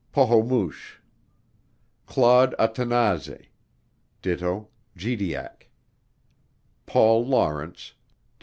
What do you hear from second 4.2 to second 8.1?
do. Gediack, Paul Lawrence, do.